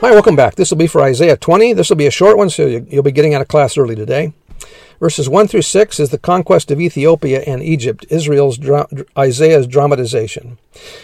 [0.00, 0.54] Hi, welcome back.
[0.54, 1.74] This will be for Isaiah 20.
[1.74, 4.32] This will be a short one, so you'll be getting out of class early today.
[4.98, 8.58] Verses 1 through 6 is the conquest of Ethiopia and Egypt, Israel's
[9.18, 10.56] Isaiah's dramatization.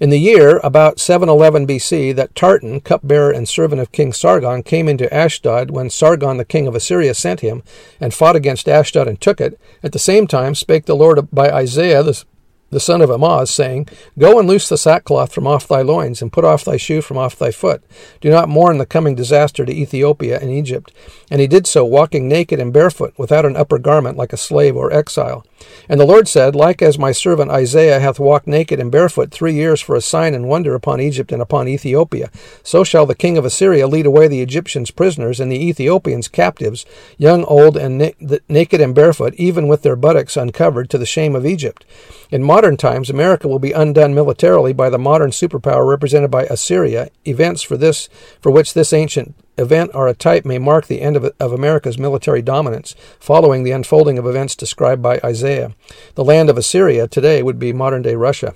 [0.00, 4.88] In the year about 711 BC, that Tartan, cupbearer and servant of King Sargon, came
[4.88, 7.62] into Ashdod when Sargon the king of Assyria sent him
[8.00, 9.60] and fought against Ashdod and took it.
[9.82, 12.24] At the same time spake the Lord by Isaiah, the
[12.70, 16.32] the son of Amoz, saying, Go and loose the sackcloth from off thy loins, and
[16.32, 17.82] put off thy shoe from off thy foot.
[18.20, 20.92] Do not mourn the coming disaster to Ethiopia and Egypt.
[21.30, 24.76] And he did so, walking naked and barefoot, without an upper garment, like a slave
[24.76, 25.44] or exile.
[25.88, 29.54] And the Lord said, Like as my servant Isaiah hath walked naked and barefoot three
[29.54, 32.30] years for a sign and wonder upon Egypt and upon Ethiopia,
[32.62, 36.84] so shall the king of Assyria lead away the Egyptians prisoners and the Ethiopians captives,
[37.16, 41.34] young, old, and na- naked and barefoot, even with their buttocks uncovered, to the shame
[41.34, 41.84] of Egypt.
[42.30, 47.08] In modern times, America will be undone militarily by the modern superpower represented by Assyria.
[47.24, 48.08] Events for this,
[48.40, 51.98] for which this ancient event or a type may mark the end of, of America's
[51.98, 55.72] military dominance, following the unfolding of events described by Isaiah.
[56.16, 58.54] The land of Assyria today would be modern day Russia.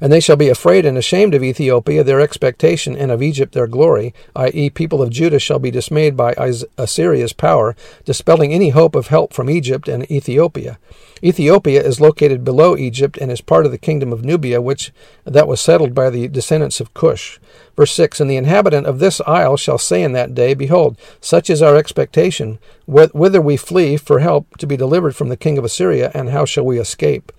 [0.00, 3.66] And they shall be afraid and ashamed of Ethiopia, their expectation, and of Egypt, their
[3.66, 6.34] glory, i.e., people of Judah shall be dismayed by
[6.78, 10.78] Assyria's power, dispelling any hope of help from Egypt and Ethiopia.
[11.24, 14.92] Ethiopia is located below Egypt and is part of the kingdom of Nubia, which
[15.24, 17.38] that was settled by the descendants of Cush.
[17.76, 21.48] Verse 6 And the inhabitant of this isle shall say in that day, Behold, such
[21.48, 25.64] is our expectation, whither we flee for help to be delivered from the king of
[25.64, 27.30] Assyria, and how shall we escape?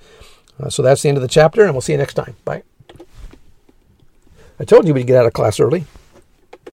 [0.59, 2.35] Uh, so that's the end of the chapter, and we'll see you next time.
[2.45, 2.63] Bye.
[4.59, 5.85] I told you we'd get out of class early.